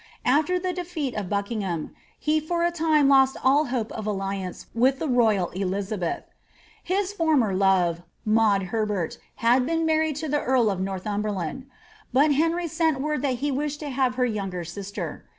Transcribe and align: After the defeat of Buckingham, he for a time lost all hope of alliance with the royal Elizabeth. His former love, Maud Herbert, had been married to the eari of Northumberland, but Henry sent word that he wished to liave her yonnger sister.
After 0.25 0.57
the 0.57 0.73
defeat 0.73 1.13
of 1.13 1.29
Buckingham, 1.29 1.91
he 2.17 2.39
for 2.39 2.63
a 2.63 2.71
time 2.71 3.07
lost 3.07 3.37
all 3.43 3.65
hope 3.65 3.91
of 3.91 4.07
alliance 4.07 4.65
with 4.73 4.97
the 4.97 5.07
royal 5.07 5.49
Elizabeth. 5.49 6.23
His 6.83 7.13
former 7.13 7.53
love, 7.53 8.01
Maud 8.25 8.63
Herbert, 8.73 9.19
had 9.45 9.63
been 9.63 9.85
married 9.85 10.15
to 10.15 10.27
the 10.27 10.39
eari 10.39 10.73
of 10.73 10.81
Northumberland, 10.81 11.67
but 12.11 12.31
Henry 12.33 12.67
sent 12.67 12.99
word 12.99 13.21
that 13.21 13.35
he 13.45 13.51
wished 13.51 13.79
to 13.81 13.91
liave 13.91 14.15
her 14.15 14.25
yonnger 14.25 14.67
sister. 14.67 15.25